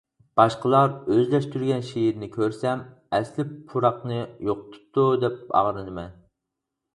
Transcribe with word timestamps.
باشقىلار 0.39 0.93
ئۆزلەشتۈرگەن 1.15 1.83
شېئىرنى 1.89 2.29
كۆرسەم 2.35 2.81
ئەسلى 3.19 3.45
پۇراقنى 3.75 4.19
يوقىتىپتۇ 4.49 5.05
دەپ 5.27 5.55
ئاغرىنىمەن. 5.61 6.11